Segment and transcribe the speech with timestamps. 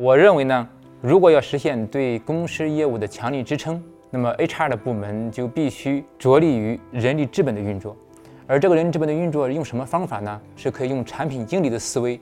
[0.00, 0.68] 我认为呢，
[1.02, 7.96] 如果要实现对公司业务的强力支撑，那么 HR 的部门就必须着力于人力资本的运作。
[8.46, 10.40] 而这个人力资本的运作用什么方法呢？
[10.54, 12.20] 是可以用产品经理的思维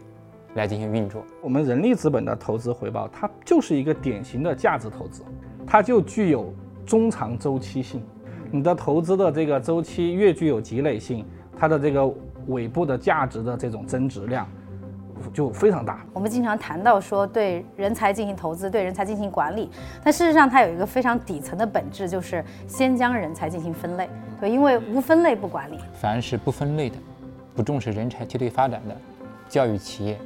[0.55, 1.23] 来进行运作。
[1.43, 5.23] 我们人力资本的投资回报，它就是一个典型的价值投资，
[5.67, 6.51] 它就具有
[6.87, 8.03] 中长周期性。
[8.51, 12.11] 你的投资的这个周期越具有积累性，它的这个
[12.47, 14.49] 尾部的价值的这种增值量。
[15.33, 16.05] 就非常大。
[16.13, 19.71] 我们经常谈到说对人才进行投资，对人才进行管理，
[20.03, 24.09] 但事实上它有一个非常底层的本质，就是先将人才进行分类。
[24.41, 25.79] 对，因为无分类不管理。
[26.01, 26.97] 凡是不分类的、
[27.55, 28.97] 不重视人才梯队发展的
[29.49, 30.19] 教育企业，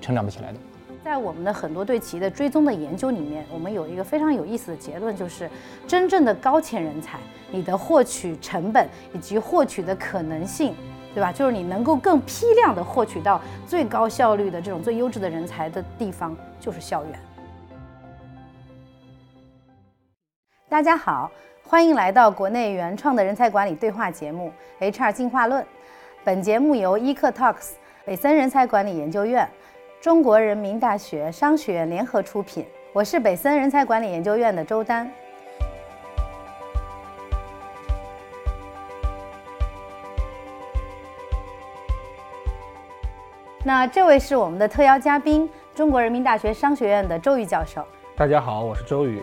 [0.00, 0.58] 成长不起来的。
[1.04, 5.48] 在我们的很多对企业的追踪的研究里面，我们有一个非常有意思的结论，就是
[5.86, 7.18] 真正的高潜人才，
[7.50, 10.74] 你的获取成本以及获取的可能性。
[11.14, 11.32] 对吧？
[11.32, 17.18] 就是你能够更批量的获取到最高效率的这种最优质的人才的地方，就是校园。
[20.68, 21.30] 大家好，
[21.66, 24.52] 欢迎来到国内原创的人才管理对话节目
[24.92, 25.62] 《HR 进化论》。
[26.24, 27.70] 本节目由 eCtalks、
[28.04, 29.48] 北森人才管理研究院、
[30.00, 32.66] 中国人民大学商学院联合出品。
[32.92, 35.10] 我是北森人才管理研究院的周丹。
[43.68, 47.86] 那这位是我们的特邀嘉宾，中国人民大学商学院的周宇教授。
[48.16, 49.20] 大家好，我是周宇。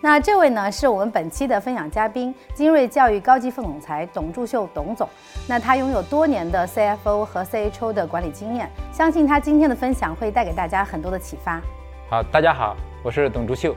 [0.00, 5.06] 那这位呢，是我们本期的分享嘉宾，精锐教育高级副总裁董柱秀董总。
[5.46, 11.60] 那他拥有多年的 CFO 和 CHO 的管理经验，相信他今天的分享会带给大家很多的启发。
[12.08, 13.76] 好，大家好，我是董柱秀。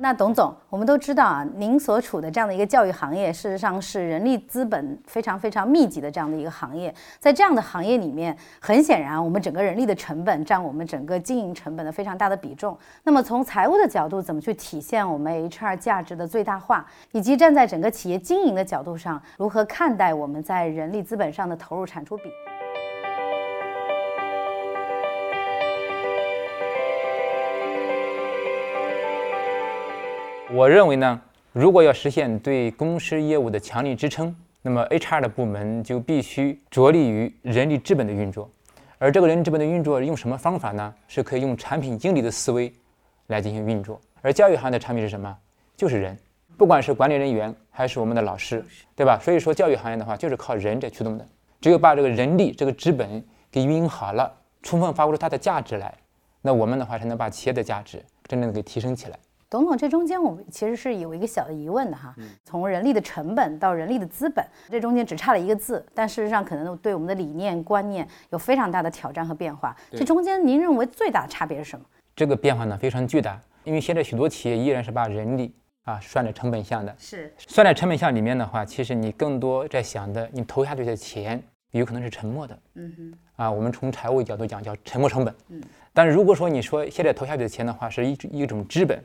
[0.00, 6.94] 那董总，我们都知道啊，您所处的这样的一个教育行业，事实上是人力资本非常非常密集的这样的一个行业。
[7.18, 12.78] 在这样的行业里面，很显然，我们整个人力的成本占我们整个经营成本的非常大的比重。
[13.02, 22.22] 那么从财务的角度，怎么去体现我们 HR 价值的最大化，以及站在整个企业经营的角度上，如何看待我们在人力资本上的投入产出比？
[30.50, 31.20] 我认为呢，
[31.52, 38.50] 如果要实现对公司业务的强力支撑，那么 HR 的部门就必须着力于人力资本的运作。
[38.96, 40.94] 而这个人力资本的运作用什么方法呢？
[41.06, 42.72] 是可以用产品经理的思维
[43.26, 44.00] 来进行运作。
[44.22, 45.36] 而教育行业的产品是什么？
[45.76, 46.18] 就是人，
[46.56, 48.64] 不管是管理人员还是我们的老师，
[48.96, 49.18] 对吧？
[49.22, 51.28] 所以说教育行业的话，就是靠人在驱动的。
[51.60, 53.22] 只有把这个人力这个资本
[53.52, 54.32] 给运营好了，
[54.62, 55.94] 充分发挥出它的价值来，
[56.40, 59.18] 那我们的话才能把企业的价值真正的给提升起来。
[59.50, 62.14] 董总，这中间我们其实是有一个小的疑问的哈。
[62.44, 69.74] 从人力的成本到人力的资本，这中间只差了一个字，但事实上可能对我们的理念观念有非常大的挑战和变化。
[69.92, 71.84] 这中间您认为最大的差别是什么？
[72.14, 75.54] 这个变化呢非常巨大，因为现在许多企业依然是把人力
[75.84, 76.94] 啊算在成本项的。
[76.98, 82.58] 是算在成本项里面的话，其实你更多在想的，你投下去的钱有可能是沉默的。
[82.74, 83.14] 嗯哼。
[83.36, 85.34] 啊，我们从财务角度讲叫沉没成本。
[85.48, 85.62] 嗯。
[85.94, 89.02] 但是如果说你说现在投下去的钱的话，是一一种资本。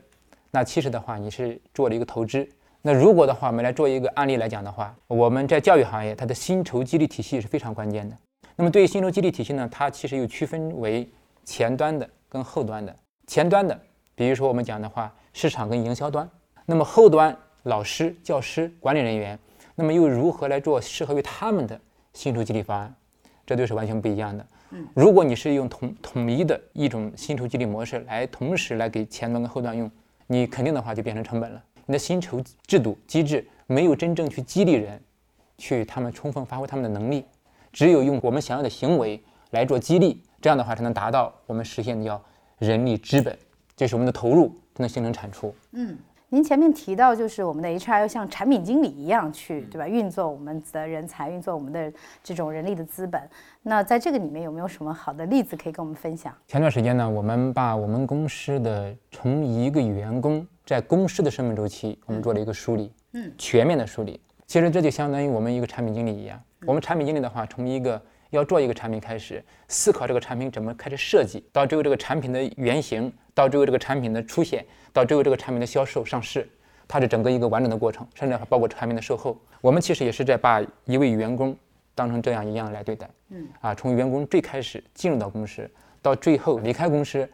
[0.54, 2.48] 那其实的话，你是做了一个投资。
[2.80, 8.16] 那如果的话，我们来做一个案例来讲的话，我们在教育行业，它的薪酬激励体系是非常关键的。
[8.54, 11.10] 那么对于薪酬激励体系呢，它其实又区分为
[11.44, 12.94] 前端的跟后端的。
[13.26, 13.76] 前端的，
[14.14, 16.28] 比如说我们讲的话，市场跟营销端。
[16.64, 19.36] 那么后端，老师、教师、管理人员，
[19.74, 21.76] 那么又如何来做适合于他们的
[22.12, 22.94] 薪酬激励方案？
[23.44, 24.46] 这都是完全不一样的。
[24.70, 29.90] 嗯，如果你是用统统一的一种薪酬激励模式来同时来给前端跟后端用。
[30.26, 31.62] 你肯定的话就变成成本了。
[31.86, 35.00] 你的薪酬制度机制没有真正去激励人，
[35.58, 37.24] 去他们充分发挥他们的能力，
[37.72, 42.22] 只有用我们想要的行为来做激励，这样的话才能达到我们实现的叫
[42.58, 43.38] 人力资本，
[43.76, 45.54] 这是我们的投入才能形成产出。
[45.72, 45.98] 嗯。
[46.34, 49.86] 您前面提到，就是我们的 HR 要像产品经理一样去，对吧？
[49.86, 51.92] 运作我们的人才，运作我们的
[52.24, 53.22] 这种人力的资本。
[53.62, 56.34] 那在这个里面有没有什么好的例子可以跟我们分享？
[56.48, 64.20] 前段时间呢，我们把我们公司的从一个员工在公司的生命周期，我们做了一个梳理，嗯，全面的梳理。
[64.48, 66.42] 其实这就相当于我们一个产品经理一样。
[66.66, 68.02] 我们产品经理的话，从一个
[68.36, 74.64] 要做一个产品开始，思考这个产品怎么开始设计，到最后这个产品的原型，到最后这个产品的出现。
[74.92, 76.48] 到最后这个产品的销售上市，
[76.86, 79.36] 它是整个一个完整的过程，甚至还包括产品的售后。
[79.60, 81.56] 我们其实也是在把一位员工
[81.96, 83.10] 当成这样一样来对待。
[83.30, 85.68] 嗯，啊，从员工最开始进入到公司，
[86.00, 87.28] 到最后离开公司，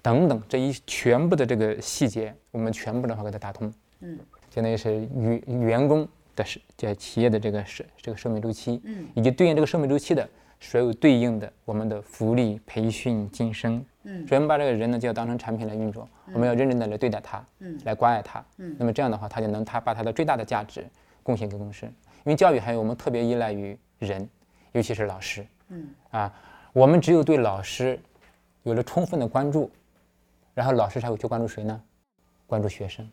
[0.00, 3.70] 等等这一全部的这个细节，我们全部的话给它打通。
[4.00, 4.18] 嗯，
[4.48, 10.26] 相当于是员员工的是这企业的这个是这个生命周期，嗯，以及对应这个生命周期的
[10.62, 13.84] 所有对应的我们的福利、培训、晋升。
[14.04, 20.84] 嗯，所以我们把这个人呢就要当成产品来运作，我们要认真的来对待他，嗯，来关爱他，嗯，那么这样的话，他就能他把他的最大的价值
[21.22, 21.84] 贡献给公司。
[21.86, 24.28] 因为教育还有我们特别依赖于人，
[24.72, 26.32] 尤其是老师，嗯，啊，
[26.72, 27.98] 我们只有对老师
[28.62, 29.70] 有了充分的关注，
[30.54, 31.82] 然后老师才会去关注谁呢？
[32.46, 33.08] 关注学生，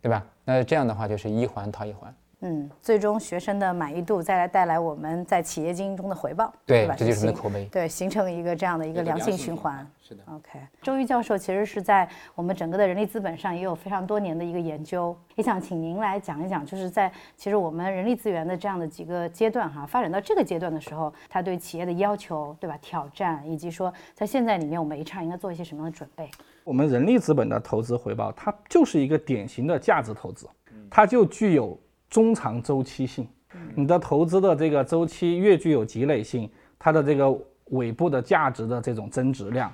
[0.00, 0.24] 对吧？
[0.44, 2.14] 那这样的话就是一环套一环。
[2.44, 6.94] 嗯，最终学生的满意度再来带来我们在企业经营中的回报，对吧？
[6.98, 9.88] 这就是的口碑，对，形成一个这样的一个良性循环。
[10.02, 10.24] 是的。
[10.26, 22.76] OK，周瑜教授其实是在我们整个的人力资本上也有非常多年的一个研究，也想请您来讲一讲，就是在其实我们人力资源的这样的几个阶段哈，发展到这个阶段的时候，它对企业的要求，对吧？
[22.82, 26.28] 挑战，以及说在现在里面我们 HR 应该做一些什么样的准备？
[26.64, 30.48] 我们人力资本的投资回报，它就是一个典型的价值投资，
[30.90, 31.78] 它就具有。
[32.12, 33.26] 中长周期性，
[33.74, 36.48] 你的投资的这个周期越具有积累性，
[36.78, 37.34] 它的这个
[37.70, 39.72] 尾部的价值的这种增值量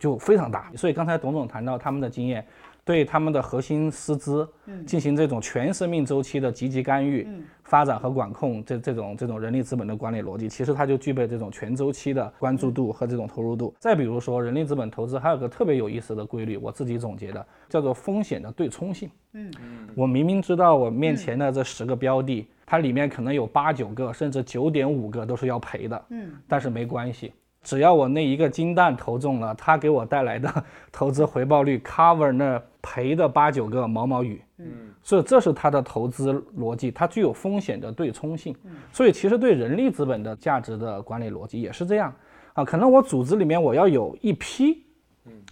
[0.00, 0.72] 就非常大。
[0.74, 2.44] 所以刚才董总谈到他们的经验。
[2.84, 4.46] 对他们的核心师资
[4.86, 7.26] 进行这种全生命周期的积极干预、
[7.62, 13.74] 发展和管控，这这种这种人力资本的管理逻辑，其实它就具备这种全周期的关注度和这种投入度。
[13.78, 19.10] 再比如说，人力资本投资还有个特别有意思的规律，我自己总结的叫做风险的对冲性。
[19.32, 19.50] 嗯
[19.96, 26.04] 我明明知道我面前的这十个标的，它里面可能有八九个甚至九点五个都是要赔的。
[26.10, 27.32] 嗯，但是没关系。
[27.64, 34.66] 只要我那一个金蛋投中了，它给我带来的 投资回报率 cover 那赔的八九个毛毛雨，嗯，
[35.02, 38.54] 所以这是它的投资逻辑，它具有风险的对冲性，
[38.92, 42.14] 所以其实对人力资本的价值的管理逻辑也是这样。
[42.52, 44.84] 啊，可能我组织里面我要有一批，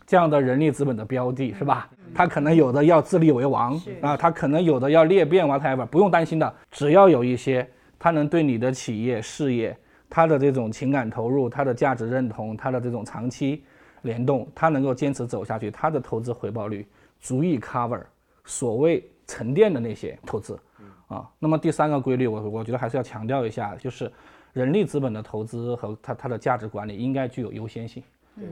[0.07, 1.89] 这样的人力资本的标的，是吧？
[2.15, 7.67] 它可能有的要自立为王啊，它可能有的要裂变 whatever，不用担心的，只要有一些，
[7.99, 9.75] 它能对你的企业事业。
[10.15, 13.65] 他的这种情感投入，他的价值认同，他的这种长期
[14.03, 16.87] 联动，他能够坚持走下去，他的投资回报率
[17.19, 18.03] 足以 cover
[18.45, 20.61] 所谓沉淀的那些投资
[21.07, 21.27] 啊。
[21.39, 24.13] 那么第三个规律，我我觉得还是要强调一下，就是
[24.53, 28.03] 人力资本的投资和它它的价值管理应该具有优先性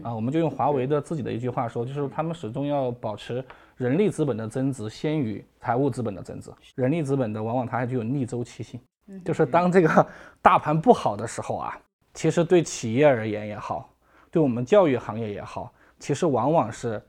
[0.02, 0.14] 啊。
[0.14, 3.44] 我们就用华为的自己的一句话说，就是他们始终要保持
[3.76, 6.50] 人力资本的增值先于财务资本的增值。
[6.74, 8.80] 人力资本的往往它还具有逆周期性。
[9.24, 10.06] 就是当这个
[10.42, 11.78] 大盘不好的时候啊，
[12.14, 13.92] 其实对企业而言也好，
[14.30, 17.02] 对我们教育行业也好，其实往往是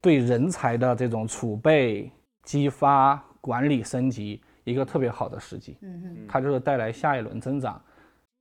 [0.00, 2.10] 对人才的这种储备、
[2.42, 5.76] 激发、管理、升级一个特别好的时机。
[5.82, 7.82] 嗯嗯，它就是带来下一轮增长、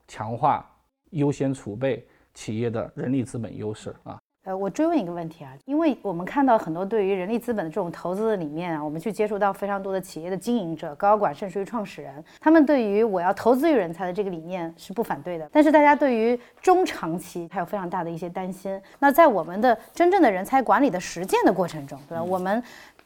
[0.08, 0.70] 强化
[1.12, 4.20] 优先储备企业的人力资本优势啊。
[4.46, 18.78] 呃，我追问一个问题啊，因为我们看到很多对于人力资本的这种投资的里面啊，我们去接触到非常多的企业的经营者、高管，甚至于创始人，他们对于我要投资于人才的这个理念是不反对的，但是大家对于中长期还有非常大的一些担心。
[19.00, 22.22] 那在我们的真正的人才管理的实践的过程中，对吧？
[22.24, 22.62] 我们。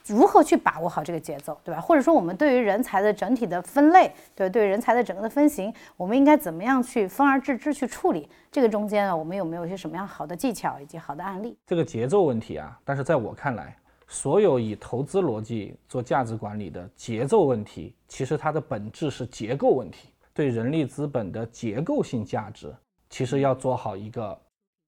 [0.07, 1.79] 如何去把握好这个节奏，对吧？
[1.81, 8.29] 或者说，我们对于人才的整体的分类，对对人才的整个的分型，我们应该怎么样去分而治之去处理？
[8.51, 11.57] 这个中间呢，我们有没有一些什么样好的技巧以及好的案例？
[11.65, 13.75] 这个节奏问题啊，但是在我看来，
[14.07, 20.09] 所有以投资逻辑做价值管理的节奏问题，其实它的本质是结构问题。
[20.33, 22.73] 对人力资本的结构性价值，
[23.09, 24.39] 其实要做好一个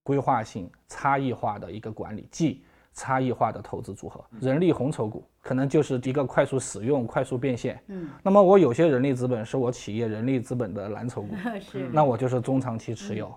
[0.04, 2.64] 规划性、差异化的一个管理，即。
[2.94, 7.80] 差异化的投资组合，人力红筹股可能就是一个快速使用、快速变现。
[7.88, 13.34] 嗯，那么我有些人力资本是我企业人力资本的蓝筹股， 是，那我就是中长期持有。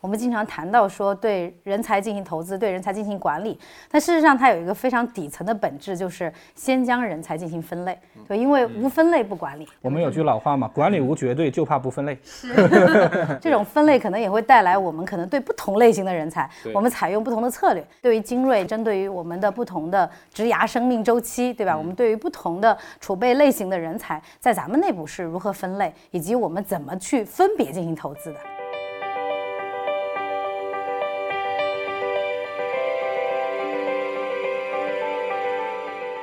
[0.00, 3.58] 我们经常谈到说对人才进行投资，对人才进行管理，
[3.90, 9.68] 但事实上它有一个非常底层的本质，就是先将人才进行分类，对，因为无分类不管理。
[9.82, 12.18] 我们有句老话嘛，管理无绝对，就怕不分类。
[12.24, 12.48] 是，
[13.40, 17.86] 这种分类可能也会带来我们可能对不同类型的人才，我们采用不同的策略。
[18.00, 21.76] 对于精锐，针对于我们的不同的职涯生命周期，对吧？
[21.76, 28.38] 我们对于不同的储备类型的人才，在咱们内部是如何分类，以及我们怎么去分别进行投资的。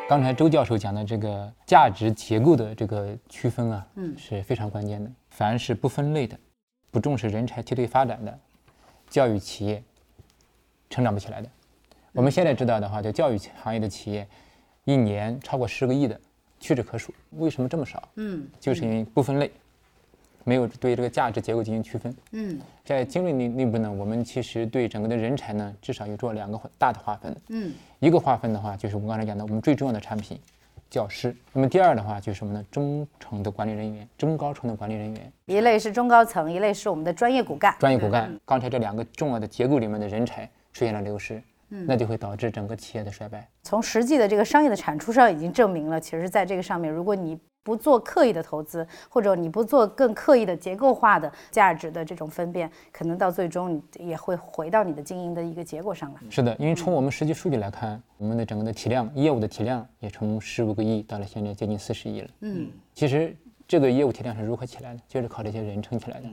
[0.10, 5.12] 刚才周教授讲的这个价值结构的这个区分啊，嗯，是非常关键的。
[5.30, 6.40] 凡是不分类的、
[6.90, 8.40] 不重视人才梯队发展的
[9.10, 9.84] 教育企业，
[10.90, 11.50] 成长不起来的。
[12.14, 14.26] 我们现在知道的话，就教育行业的企业，
[14.86, 16.18] 一年超过十个亿的
[16.58, 17.14] 屈指可数。
[17.32, 18.08] 为什么这么少？
[18.16, 19.52] 嗯，就是因为不分类，
[20.48, 22.16] 没有对这个价值结构进行区分。
[22.32, 27.36] 嗯，在精锐内内部呢，我们其实对整个的人才呢，至少有做两个大的划分。
[27.50, 30.40] 嗯，一个划分的话，就是我们刚才讲的，我们最重要的产品。
[30.90, 32.64] 教师，那么第二的话就是什么呢？
[32.72, 37.76] 中层的管理人员，中高层的管理人员，一类是中高层，一类是我们的专业骨干。
[37.78, 43.46] 专业骨干，刚才这两个重要的结构里面的人才出现了流失，那就会导致整个企业的衰败。
[43.64, 56.22] 从实际的这个商业的产出上已经证明了，其实在这个上面，如果你不做刻意的投资，或者你不做更刻意的结构化的价值的这种分辨，可能到最终你也会回到你的经营的一个结果上来。
[56.30, 62.30] 是的，因为从我们实际数据来看，我们的整个的体量，业务的体量也从十五个亿到了现在接近四十亿了。
[62.40, 63.36] 嗯，其实
[63.68, 65.02] 这个业务体量是如何起来的？
[65.06, 66.30] 就是靠这些人撑起来的。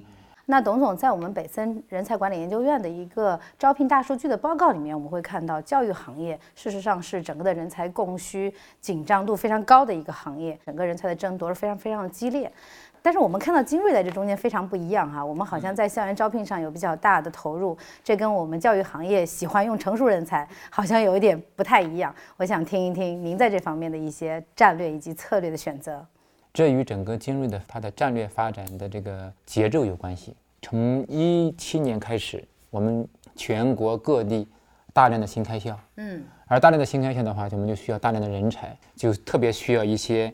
[0.46, 12.52] 那董总在我们北森人才管理研究院的一个招聘大数据的报告里面，我们会看到教育行业事实上是整个的人才供需紧张度非常高的一个行业，整个人才的争夺是非常非常的激烈。
[13.00, 22.14] 但是我们看到精锐在这中间非常不一样哈，我们好像在校园招聘上有比较大的投入，这跟我们教育行业喜欢用成熟人才好像有一点不太一样。
[22.38, 26.06] 我想听一听您在这方面的一些战略以及策略的选择。
[26.54, 30.32] 这与整个精锐的它的战略发展的这个节奏有关系。
[30.62, 34.46] 从一七年开始，我们全国各地
[34.92, 40.32] 大量的新开校，嗯，而大量的新开校的话，我们就需要大量的人才，就特别需要一些，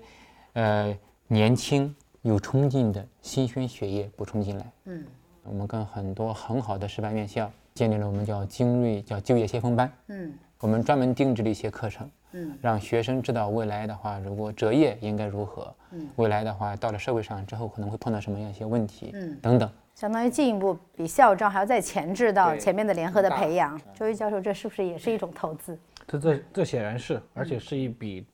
[0.53, 0.95] 呃，
[1.27, 5.03] 年轻有冲劲的新鲜血液补充进来，嗯，
[5.43, 12.07] 我们跟很多很好的师范院校建立了我们叫精锐叫就业先锋班，嗯，我们专门定制了一些课程。
[12.33, 15.75] 嗯，让学生知道未来的话，如果择业应该如何？
[15.91, 19.11] 嗯，未来的话，到了社会上之后可能会碰到什么样一些问题？
[19.15, 23.81] 嗯，等等，相当于进一步比校招还要再前置到前面的联合的培养。
[23.95, 25.79] 周瑜教授，这是不是也是一种投资？
[26.07, 28.25] 这这这显然是，而且是一笔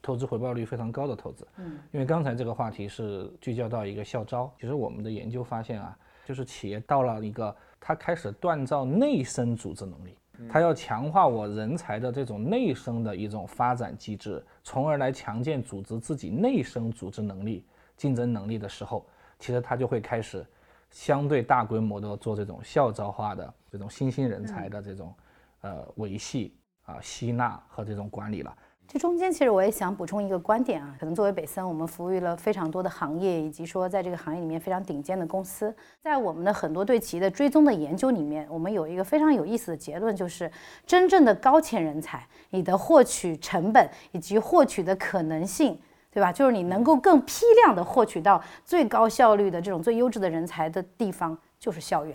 [0.00, 1.46] 投资回报率非常高的投资。
[1.58, 10.16] 嗯，因为刚才这个话题是聚焦到一个校招，其实我们的研究发现啊，就是企业到了一个他开始锻造内生组织能力。
[10.48, 17.64] 他要强化我人才的这种内生的一种发展机制，从而来强健组织自己内生组织能力、
[17.96, 19.06] 竞争能力的时候，
[19.38, 20.46] 其实他就会开始
[20.90, 25.14] 相对大规模的做这种校招化的这种新兴人才的这种
[25.62, 28.56] 呃维系啊吸纳和这种管理了。
[28.92, 35.74] 这中间其实我也想补充一个观点啊，可能作为北森，我们服务于了非常多的行业，以及说在这个行业里面非常顶尖的公司。
[36.02, 40.52] 在我们的很多对企业的追踪的研究里面，我们有一个非常有意思的结论，就是
[40.86, 45.80] 真正的高潜人才，你的获取成本以及获取的可能性，
[46.10, 46.30] 对吧？
[46.30, 52.14] 就是你能够更批量的获取到最高效率的这种最优质的人才的地方，就是校园。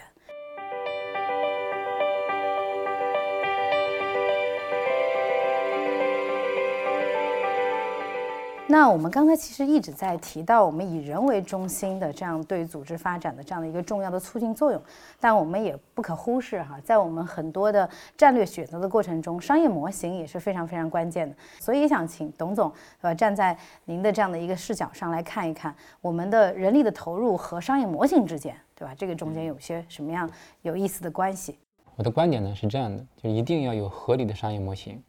[8.70, 14.82] 那我们刚才其实一直在提到我们以人为中心的这样对组织发展的这样的一个重要的促进作用，
[15.22, 21.34] 但我们也不可忽视哈，在我们很多的战略选择的过程中，商业模型也是非常非常关键的。
[21.62, 22.70] 所以也想请董总，
[23.00, 28.94] 呃，站在您的这样的一个视角上来看一看，我们的人力的投入和商业模型之间，对吧？
[28.98, 30.30] 这个中间有些什么样
[30.64, 31.58] 有意思的关系？
[31.96, 35.02] 我的观点呢是这样的，就一定要有合理的商业模型，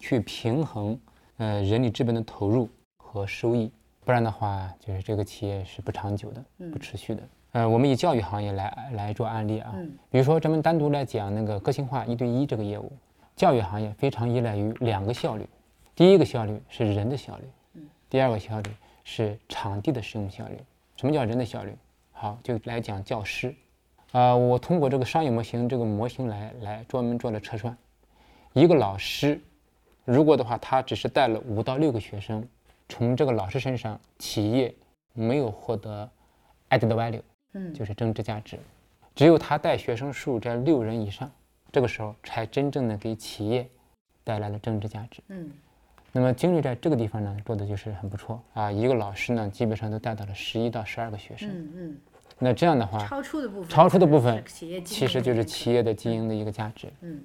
[0.00, 0.98] 去平衡
[1.36, 2.68] 呃人力资本的投入。
[3.10, 3.72] 和收益，
[4.04, 7.22] 不然的话，就是这个企业是不长久的，不持续的。
[7.52, 9.74] 呃，我们以教育行业来来做案例啊，
[10.10, 12.92] 比如说咱们单独来讲那个个性化一对一这个业务，
[13.34, 15.48] 教育行业非常依赖于两个效率，
[15.94, 18.70] 第一个效率是人的效率，第二个效率
[19.04, 20.58] 是场地的使用效率。
[20.96, 21.74] 什么叫人的效率？
[22.12, 23.54] 好，就来讲教师，
[24.12, 27.74] 啊，我通过这个商业模型这个模型来来专门做了测算，
[28.52, 29.40] 一个老师，
[30.04, 32.46] 如果的话他只是带了五到六个学生。
[32.88, 34.74] 从这个老师身上，企业
[35.12, 36.08] 没有获得
[36.70, 38.58] added value，嗯，就是增值价值。
[39.14, 41.30] 只有他带学生数在六人以上，
[41.70, 43.68] 这个时候才真正的给企业
[44.24, 45.20] 带来了增值价值。
[45.28, 45.50] 嗯，
[46.12, 48.70] 那么精锐在这个地方呢，做的就是很不错啊。
[48.70, 51.48] 一个老师呢，基本上都带到了十一到十二个学生。
[51.50, 51.96] 嗯嗯。
[52.38, 56.88] 那这样的话，超出的部分，超出的部分，其实就是企业的经营的一个价值。
[57.00, 57.20] 嗯。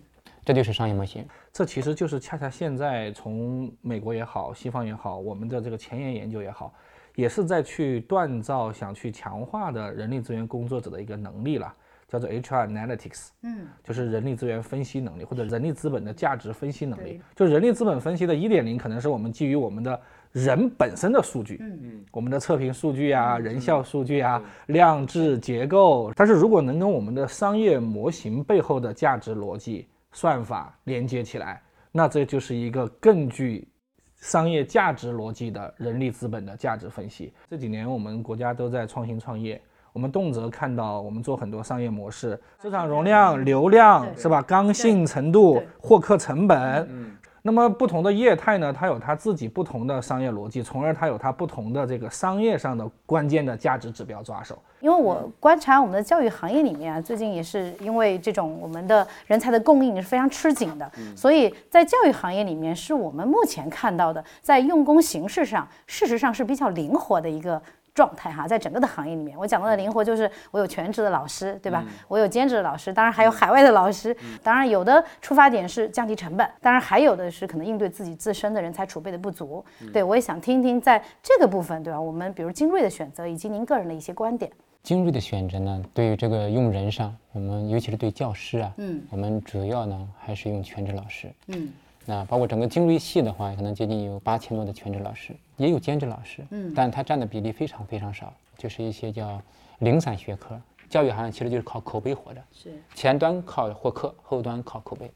[0.46, 6.74] 这就是商业模型，这其实就是恰恰现在从美国也好，西方也好，我们的这个前沿研究也好，
[7.16, 11.74] 也是在去锻造、想去强化的人力资源工作者的一个能力了，
[12.08, 17.22] 叫做 HR Analytics，嗯，就是人力资源分析能力或者人力资本的价值分析能力。
[17.36, 20.00] 就人力资本分析的一点零，可能是我们基于我们的
[20.32, 21.80] 人本身的数据，嗯。
[21.84, 26.12] 嗯，我们的测评数据啊、人效数据啊、量质结构。
[26.16, 33.68] 但是如果能跟我们的商业模型背后的价值逻辑，算法连接起来，那这就是一个更具
[34.16, 37.34] 商业价值逻辑的人力资本的价值分析。
[37.50, 44.42] 这几年我们国家都在创新创业，我们动辄看到我们做很多商业模式，市场容量、流量是吧？
[44.42, 47.18] 刚性程度、获客成本。
[47.46, 54.58] 那么不同的业态呢，它有它自己不同的商业逻辑，从而它有它不同的这个商业上的关键的价值指标抓手。
[54.80, 67.62] 因为我观察我们的教育行业里面啊，最近也是因为这种我们的人才的供应是非常吃紧的，所以在教育行业里面，是我们目前看到的在用工形式上，事实上是比较灵活的一个。
[67.94, 71.86] 状态哈，在整个的行业里面，我讲到的灵活就是我有全职的老师，对吧？
[72.08, 74.16] 我有兼职的老师，当然还有海外的老师。
[74.42, 79.64] 当然有的出发点是降低成本，当然还有的是可能应对自己自身的人才储备的不足。
[79.92, 82.02] 对我也想听听在这个部分，对吧？
[82.02, 84.52] 我们比如精锐的选择以及您个人的一些观点。
[84.82, 91.72] 精锐的选择呢，对于这个用人上，我们尤其是对教师啊，嗯，我们主要呢还是用全职老师，嗯。
[92.06, 99.42] 那包括整个精锐系的话，可能接近有八千多的全职老师，也有兼职老师，嗯，但它占的比例非常非常少，就是一些叫
[99.80, 100.60] 零散学科。
[100.90, 105.10] 教育行业其实就是靠口碑活着，是前端靠获客，后端靠口碑，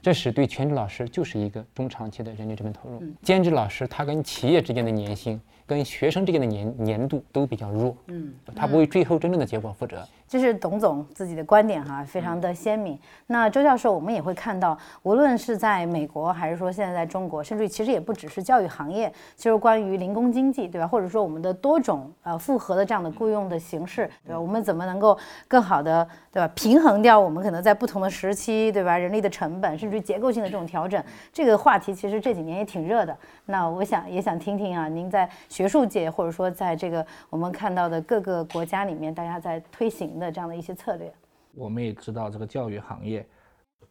[0.00, 3.02] 这是对全职老师就是一个中长期的人力成本投入。
[3.22, 5.40] 兼职老师他跟企业之间的粘性。
[5.68, 10.02] 跟学生之间的粘粘度都比较弱，嗯，他不为最后真正的结果负责。
[10.28, 12.98] 这是董总自己的观点哈，非常的鲜明。
[13.28, 20.86] 那周教授，我们也会看到，无论是在美国，还是说现在在中国，甚至于其实也不只是教育行业，就是关于零工经济，对吧？
[20.86, 24.40] 或者说我们的多种呃复合的这样的雇佣的形式，对吧？
[24.40, 26.50] 我们怎么能够更好的，对吧？
[26.54, 28.98] 平衡掉我们可能在不同的时期，对吧？
[28.98, 33.16] 人力的成本，甚至于结构性的这种调整，这个话题其实这几年也挺热的。
[33.46, 35.28] 那我想也想听听啊，您在。
[35.48, 41.12] 学术界，或者说在这个我们看到的各个国家里面，大家在推行的这样的一些策略。
[41.54, 43.26] 我们也知道，这个教育行业，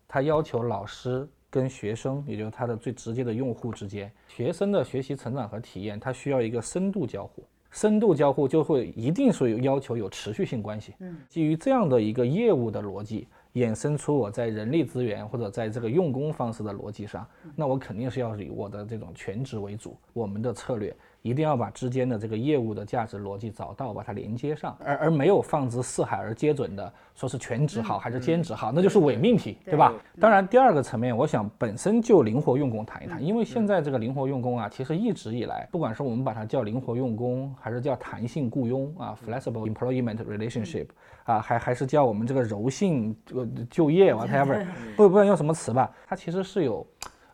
[0.08, 7.44] 它要求老师跟学生，也就是他的最直接的用户之间，学生的学习成长和体验，它需要一个深度交互。
[7.70, 10.94] 深度交互就会一定是有要求有持续性关系。
[11.00, 13.28] 嗯，基于这样的一个业务的逻辑。
[13.54, 19.98] 衍生出我在人力资源或者在这个用工方式的逻辑上，那我肯定是要以我的这种全职为主。
[20.14, 20.96] 我们的策略
[21.28, 29.94] 一定要把之间的这个业务的价值逻辑找到，把它连接上，而而没有放之四海而皆准的说是全职好还是兼职好，那就是伪命题，对吧？
[30.20, 40.88] 当然，第二个层面，我想本身就灵活用工谈一谈，因为现在这个灵活用工啊，其实一直以来，不管是我们把它叫灵活用工，还是叫弹性雇佣啊，flexible employment relationship。
[41.26, 46.88] 啊，还还是叫我们这个柔性这个就业，whatever， 不不管用什么词吧，它其实是有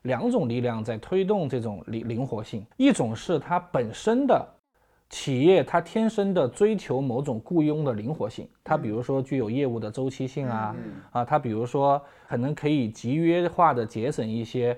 [0.04, 4.48] 两种力量在推动这种灵灵活性，一种是它本身的
[5.10, 10.76] 企业它天生的追求某种雇佣的灵活性，它比如说具有业务的周期性啊，
[11.12, 14.78] 啊，它比如说可能可以集约化的节省一些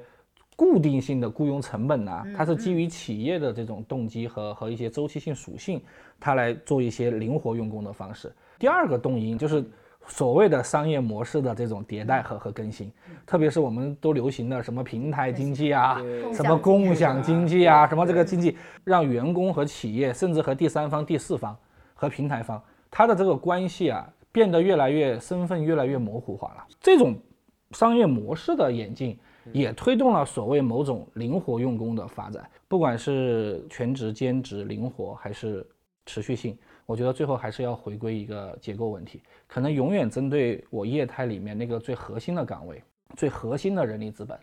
[0.56, 5.82] 固定性的雇佣成本呐，它是基于企业的这种动机和和一些周期性属性，
[6.20, 8.34] 它来做一些灵活用工的方式。
[8.60, 9.64] 第二个动因就是
[10.08, 12.92] 所谓的商业模式的这种迭代和和更新，
[13.26, 16.00] 特别是我们都流行的什么平台经济啊，
[16.34, 21.58] 什么共享经济啊，什么这个经济，让员工和企业，甚至和第三方、第四方
[21.94, 26.64] 和平台方，它的这个关系啊，变得越来越身份越来越模糊化了。
[26.80, 27.16] 这种
[27.72, 29.18] 商业模式的演进，
[29.52, 35.66] 也推动了所谓某种灵活用工的发展，不管是全职、兼职、灵活还是
[36.06, 36.56] 持续性。
[36.86, 42.82] 我觉得最后还是要回归一个结构问题，可能永远针对我业态里面那个最核心的岗位、
[43.16, 44.40] 最核心的人力资本，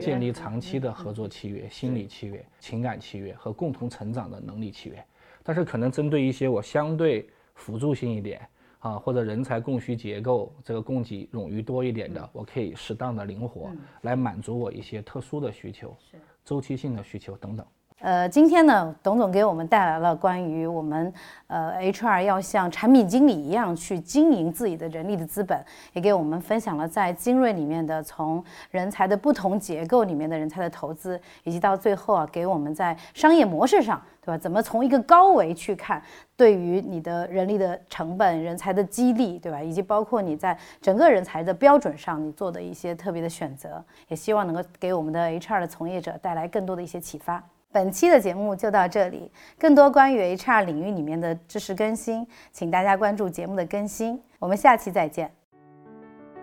[0.00, 5.04] 建立长期的合作契约、心理契约、情感契约和共同成长的能力契约。
[5.42, 8.46] 但是可能针对一些我相对辅助性一点
[8.80, 13.70] 啊，或者人才供需结构这个供给冗余多一点的，我可以适当的灵活
[14.02, 15.96] 来满足我一些特殊的需求、
[16.44, 17.66] 周期性的需求等等。
[18.00, 21.12] 呃，今天呢，董总给我们带来了关于我们
[21.48, 34.38] 呃 HR 要像产品经理一样去经营自己的人力的资本，也给我们分享了在精锐里面的从人才的不同结构里面的人才的投资，以及到最后啊，给我们在商业模式上，对吧？
[34.38, 36.02] 怎么从一个高维去看
[36.38, 39.62] 对于你的人力的成本、人才的激励，对吧？
[39.62, 47.44] 以及包括你在整个人才的标准上你做的一些特别的选择，也希望能够给我们的 HR 的从业者带来更多的一些启发。
[47.72, 54.20] 本期的节目就到这里，更多关于 HR 领域里面的知识更新，请大家关注节目的更新。
[54.40, 55.30] 我们下期再见。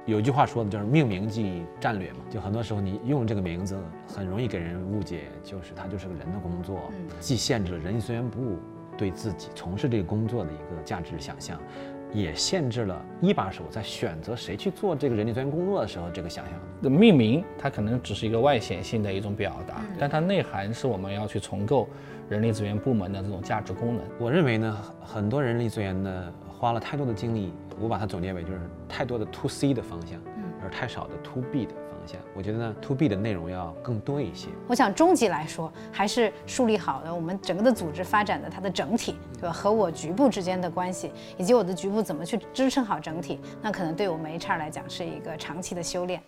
[0.06, 6.80] 有句话说的就是命名即战略嘛，就很多时候你用这个名字很容易给人误解，就是它就是个人的工作，
[7.20, 8.58] 既限制了人力资源部
[8.98, 11.60] 对自己从事这个工作的一个价值想象，
[12.14, 16.54] 也限制了一把手在选择谁去做这个人力资源工作的时候这个想象。
[16.82, 21.88] 的命名它可能只是一个外显性的一种表达，但它内涵是我们要去重构
[22.30, 24.04] 人力资源部门的这种价值功能。
[24.20, 30.20] 我认为呢，很多人力资源呢花了太多的精力，我把它总结为就是太多的 to C 的方向，
[30.64, 31.74] 而太少的 to B 的。
[32.36, 34.48] 我觉得呢，to B 的内容要更多一些。
[34.68, 39.52] 我想终极来说，还是树立好了我们整个的组织发展的它的整体，对吧？
[39.52, 46.22] 和我局部之间的关系，以及我的局部怎么去支撑好整体，那可能对我们 HR 来讲是一个长期的修炼。